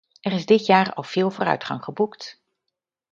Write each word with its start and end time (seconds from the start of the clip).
Er 0.21 0.31
is 0.31 0.45
dit 0.45 0.65
jaar 0.65 0.93
al 0.93 1.03
veel 1.03 1.31
vooruitgang 1.31 1.83
geboekt. 1.83 2.39